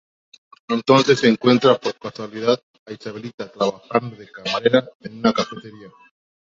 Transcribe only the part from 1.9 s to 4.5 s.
casualidad a Isabelita trabajando de